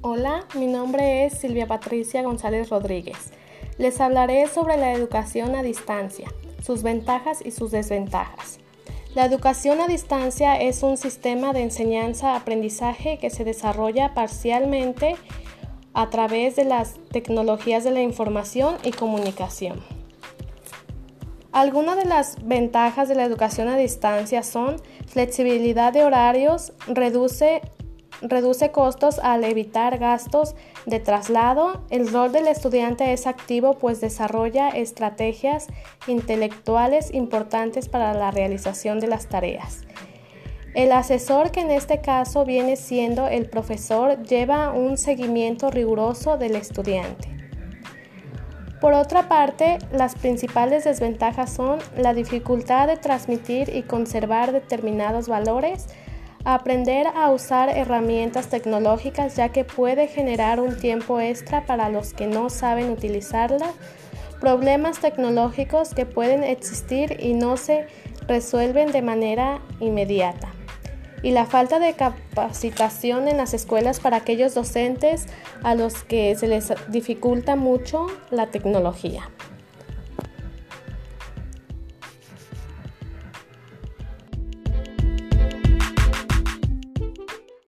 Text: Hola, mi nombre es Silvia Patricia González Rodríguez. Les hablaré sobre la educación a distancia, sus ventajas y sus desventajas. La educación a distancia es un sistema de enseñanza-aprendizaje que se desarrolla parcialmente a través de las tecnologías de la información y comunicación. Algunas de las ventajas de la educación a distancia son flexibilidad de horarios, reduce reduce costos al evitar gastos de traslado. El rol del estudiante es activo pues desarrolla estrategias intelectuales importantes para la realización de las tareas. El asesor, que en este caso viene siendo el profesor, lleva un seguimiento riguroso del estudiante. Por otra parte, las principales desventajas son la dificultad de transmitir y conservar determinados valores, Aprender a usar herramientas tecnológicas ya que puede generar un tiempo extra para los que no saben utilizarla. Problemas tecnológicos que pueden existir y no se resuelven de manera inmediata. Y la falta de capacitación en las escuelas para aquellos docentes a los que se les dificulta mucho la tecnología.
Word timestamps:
Hola, 0.00 0.44
mi 0.54 0.68
nombre 0.68 1.26
es 1.26 1.38
Silvia 1.40 1.66
Patricia 1.66 2.22
González 2.22 2.68
Rodríguez. 2.68 3.32
Les 3.78 4.00
hablaré 4.00 4.46
sobre 4.46 4.76
la 4.76 4.92
educación 4.92 5.56
a 5.56 5.64
distancia, 5.64 6.32
sus 6.62 6.84
ventajas 6.84 7.40
y 7.44 7.50
sus 7.50 7.72
desventajas. 7.72 8.60
La 9.16 9.24
educación 9.24 9.80
a 9.80 9.88
distancia 9.88 10.54
es 10.54 10.84
un 10.84 10.96
sistema 10.98 11.52
de 11.52 11.62
enseñanza-aprendizaje 11.62 13.18
que 13.18 13.30
se 13.30 13.42
desarrolla 13.42 14.14
parcialmente 14.14 15.16
a 15.94 16.10
través 16.10 16.54
de 16.54 16.64
las 16.64 16.94
tecnologías 17.10 17.82
de 17.82 17.90
la 17.90 18.00
información 18.00 18.76
y 18.84 18.92
comunicación. 18.92 19.82
Algunas 21.50 21.96
de 21.96 22.04
las 22.04 22.36
ventajas 22.44 23.08
de 23.08 23.16
la 23.16 23.24
educación 23.24 23.66
a 23.66 23.76
distancia 23.76 24.44
son 24.44 24.76
flexibilidad 25.08 25.92
de 25.92 26.04
horarios, 26.04 26.72
reduce 26.86 27.62
reduce 28.22 28.70
costos 28.70 29.18
al 29.18 29.44
evitar 29.44 29.98
gastos 29.98 30.54
de 30.86 31.00
traslado. 31.00 31.84
El 31.90 32.10
rol 32.10 32.32
del 32.32 32.48
estudiante 32.48 33.12
es 33.12 33.26
activo 33.26 33.74
pues 33.74 34.00
desarrolla 34.00 34.68
estrategias 34.68 35.66
intelectuales 36.06 37.12
importantes 37.12 37.88
para 37.88 38.14
la 38.14 38.30
realización 38.30 39.00
de 39.00 39.06
las 39.06 39.28
tareas. 39.28 39.82
El 40.74 40.92
asesor, 40.92 41.50
que 41.50 41.60
en 41.60 41.70
este 41.70 42.00
caso 42.00 42.44
viene 42.44 42.76
siendo 42.76 43.26
el 43.26 43.48
profesor, 43.48 44.22
lleva 44.22 44.70
un 44.70 44.96
seguimiento 44.96 45.70
riguroso 45.70 46.36
del 46.36 46.56
estudiante. 46.56 47.28
Por 48.80 48.92
otra 48.92 49.28
parte, 49.28 49.78
las 49.90 50.14
principales 50.14 50.84
desventajas 50.84 51.52
son 51.52 51.80
la 51.96 52.14
dificultad 52.14 52.86
de 52.86 52.96
transmitir 52.96 53.74
y 53.74 53.82
conservar 53.82 54.52
determinados 54.52 55.26
valores, 55.26 55.88
Aprender 56.50 57.06
a 57.08 57.30
usar 57.30 57.68
herramientas 57.68 58.48
tecnológicas 58.48 59.36
ya 59.36 59.50
que 59.50 59.64
puede 59.64 60.08
generar 60.08 60.60
un 60.60 60.78
tiempo 60.78 61.20
extra 61.20 61.66
para 61.66 61.90
los 61.90 62.14
que 62.14 62.26
no 62.26 62.48
saben 62.48 62.88
utilizarla. 62.88 63.72
Problemas 64.40 64.98
tecnológicos 64.98 65.92
que 65.92 66.06
pueden 66.06 66.44
existir 66.44 67.18
y 67.20 67.34
no 67.34 67.58
se 67.58 67.86
resuelven 68.26 68.92
de 68.92 69.02
manera 69.02 69.60
inmediata. 69.78 70.48
Y 71.22 71.32
la 71.32 71.44
falta 71.44 71.80
de 71.80 71.92
capacitación 71.92 73.28
en 73.28 73.36
las 73.36 73.52
escuelas 73.52 74.00
para 74.00 74.16
aquellos 74.16 74.54
docentes 74.54 75.26
a 75.62 75.74
los 75.74 76.02
que 76.02 76.34
se 76.34 76.48
les 76.48 76.72
dificulta 76.88 77.56
mucho 77.56 78.06
la 78.30 78.46
tecnología. 78.46 79.28